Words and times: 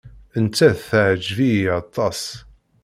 Nettat 0.43 0.77
teɛjeb-iyi 0.89 1.67
aṭas. 1.79 2.21